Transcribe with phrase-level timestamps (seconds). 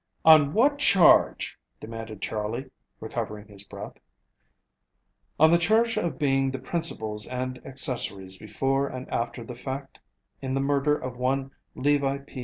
[0.25, 3.99] "On what charge?" demanded Charley, recovering his breath.
[5.39, 9.99] "On the charge of being the principals and accessories before and after the fact
[10.41, 12.39] in the murder of one Levi P.